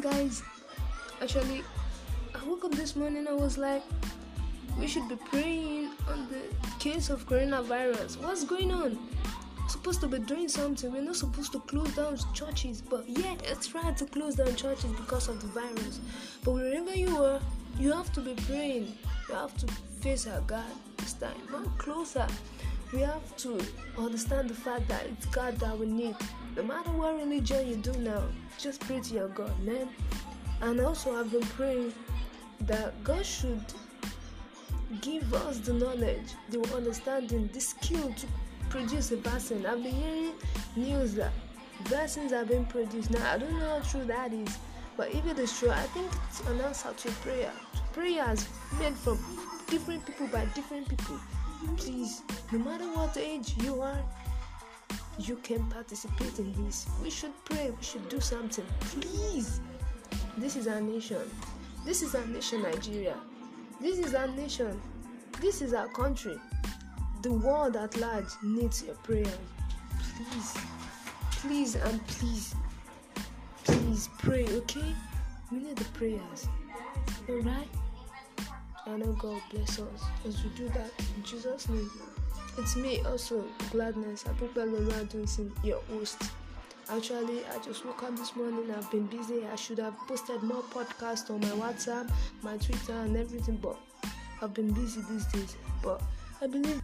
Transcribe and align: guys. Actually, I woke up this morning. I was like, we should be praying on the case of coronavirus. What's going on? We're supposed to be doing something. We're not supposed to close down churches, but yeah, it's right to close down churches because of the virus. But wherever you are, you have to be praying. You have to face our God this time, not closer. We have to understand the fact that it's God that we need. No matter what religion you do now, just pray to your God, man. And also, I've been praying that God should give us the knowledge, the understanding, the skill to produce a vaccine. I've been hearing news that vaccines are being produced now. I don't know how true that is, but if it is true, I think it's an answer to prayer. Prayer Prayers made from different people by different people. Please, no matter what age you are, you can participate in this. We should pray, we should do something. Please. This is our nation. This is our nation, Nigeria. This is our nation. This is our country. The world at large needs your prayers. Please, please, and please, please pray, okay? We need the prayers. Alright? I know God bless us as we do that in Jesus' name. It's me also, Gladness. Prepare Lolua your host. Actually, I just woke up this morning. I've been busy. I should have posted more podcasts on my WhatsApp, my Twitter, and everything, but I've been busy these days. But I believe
guys. 0.00 0.42
Actually, 1.22 1.62
I 2.34 2.44
woke 2.44 2.64
up 2.64 2.72
this 2.72 2.96
morning. 2.96 3.28
I 3.28 3.32
was 3.32 3.56
like, 3.56 3.82
we 4.78 4.86
should 4.86 5.08
be 5.08 5.16
praying 5.16 5.90
on 6.08 6.28
the 6.28 6.42
case 6.78 7.10
of 7.10 7.26
coronavirus. 7.26 8.22
What's 8.22 8.44
going 8.44 8.72
on? 8.72 8.98
We're 9.62 9.68
supposed 9.68 10.00
to 10.00 10.08
be 10.08 10.18
doing 10.18 10.48
something. 10.48 10.92
We're 10.92 11.02
not 11.02 11.16
supposed 11.16 11.52
to 11.52 11.60
close 11.60 11.94
down 11.94 12.18
churches, 12.34 12.82
but 12.82 13.04
yeah, 13.08 13.34
it's 13.44 13.74
right 13.74 13.96
to 13.96 14.04
close 14.06 14.34
down 14.34 14.54
churches 14.56 14.92
because 14.92 15.28
of 15.28 15.40
the 15.40 15.46
virus. 15.48 16.00
But 16.42 16.52
wherever 16.52 16.94
you 16.94 17.16
are, 17.22 17.40
you 17.78 17.92
have 17.92 18.12
to 18.12 18.20
be 18.20 18.34
praying. 18.46 18.96
You 19.28 19.34
have 19.34 19.56
to 19.58 19.66
face 20.00 20.26
our 20.26 20.40
God 20.42 20.64
this 20.98 21.14
time, 21.14 21.36
not 21.50 21.78
closer. 21.78 22.26
We 22.92 23.00
have 23.00 23.36
to 23.38 23.60
understand 23.98 24.50
the 24.50 24.54
fact 24.54 24.88
that 24.88 25.06
it's 25.06 25.26
God 25.26 25.56
that 25.58 25.78
we 25.78 25.86
need. 25.86 26.16
No 26.56 26.62
matter 26.62 26.90
what 26.90 27.16
religion 27.16 27.66
you 27.66 27.76
do 27.76 27.92
now, 27.98 28.22
just 28.58 28.80
pray 28.80 29.00
to 29.00 29.14
your 29.14 29.28
God, 29.28 29.52
man. 29.60 29.88
And 30.60 30.80
also, 30.80 31.18
I've 31.18 31.30
been 31.30 31.42
praying 31.42 31.92
that 32.62 33.02
God 33.02 33.26
should 33.26 33.64
give 35.00 35.34
us 35.34 35.58
the 35.58 35.72
knowledge, 35.72 36.34
the 36.50 36.60
understanding, 36.74 37.50
the 37.52 37.60
skill 37.60 38.12
to 38.12 38.26
produce 38.70 39.10
a 39.10 39.16
vaccine. 39.16 39.66
I've 39.66 39.82
been 39.82 39.94
hearing 39.94 40.32
news 40.76 41.14
that 41.14 41.32
vaccines 41.84 42.32
are 42.32 42.44
being 42.44 42.66
produced 42.66 43.10
now. 43.10 43.32
I 43.32 43.38
don't 43.38 43.58
know 43.58 43.78
how 43.78 43.80
true 43.80 44.04
that 44.04 44.32
is, 44.32 44.56
but 44.96 45.12
if 45.12 45.26
it 45.26 45.38
is 45.38 45.58
true, 45.58 45.70
I 45.70 45.82
think 45.88 46.10
it's 46.28 46.40
an 46.48 46.60
answer 46.60 46.92
to 46.96 47.10
prayer. 47.22 47.50
Prayer 47.92 48.24
Prayers 48.24 48.48
made 48.78 48.94
from 48.94 49.18
different 49.68 50.06
people 50.06 50.28
by 50.28 50.44
different 50.54 50.88
people. 50.88 51.18
Please, 51.76 52.22
no 52.52 52.58
matter 52.58 52.84
what 52.92 53.16
age 53.16 53.54
you 53.62 53.80
are, 53.80 53.98
you 55.18 55.36
can 55.36 55.64
participate 55.70 56.38
in 56.38 56.52
this. 56.64 56.86
We 57.02 57.10
should 57.10 57.32
pray, 57.44 57.70
we 57.70 57.82
should 57.82 58.08
do 58.08 58.20
something. 58.20 58.64
Please. 58.80 59.60
This 60.36 60.56
is 60.56 60.66
our 60.66 60.80
nation. 60.80 61.20
This 61.84 62.02
is 62.02 62.14
our 62.14 62.26
nation, 62.26 62.62
Nigeria. 62.62 63.14
This 63.80 63.98
is 63.98 64.14
our 64.14 64.26
nation. 64.28 64.80
This 65.40 65.62
is 65.62 65.74
our 65.74 65.88
country. 65.88 66.36
The 67.22 67.32
world 67.32 67.76
at 67.76 67.96
large 67.98 68.28
needs 68.42 68.82
your 68.82 68.94
prayers. 68.96 69.28
Please, 70.16 70.56
please, 71.30 71.74
and 71.76 72.06
please, 72.06 72.54
please 73.64 74.08
pray, 74.18 74.46
okay? 74.46 74.94
We 75.50 75.58
need 75.58 75.76
the 75.76 75.84
prayers. 75.86 76.48
Alright? 77.28 77.68
I 78.86 78.96
know 78.96 79.12
God 79.12 79.40
bless 79.50 79.78
us 79.78 80.02
as 80.26 80.42
we 80.44 80.50
do 80.50 80.68
that 80.70 80.90
in 81.16 81.22
Jesus' 81.22 81.68
name. 81.68 81.90
It's 82.56 82.76
me 82.76 83.00
also, 83.02 83.44
Gladness. 83.70 84.24
Prepare 84.38 84.66
Lolua 84.66 85.64
your 85.64 85.80
host. 85.90 86.22
Actually, 86.90 87.44
I 87.46 87.58
just 87.64 87.84
woke 87.84 88.02
up 88.02 88.16
this 88.16 88.36
morning. 88.36 88.70
I've 88.70 88.90
been 88.90 89.06
busy. 89.06 89.46
I 89.46 89.56
should 89.56 89.78
have 89.78 89.96
posted 90.06 90.42
more 90.42 90.62
podcasts 90.62 91.30
on 91.30 91.40
my 91.40 91.48
WhatsApp, 91.48 92.10
my 92.42 92.56
Twitter, 92.58 92.92
and 92.92 93.16
everything, 93.16 93.56
but 93.56 93.76
I've 94.42 94.52
been 94.54 94.72
busy 94.72 95.00
these 95.10 95.26
days. 95.26 95.56
But 95.82 96.02
I 96.42 96.46
believe 96.46 96.82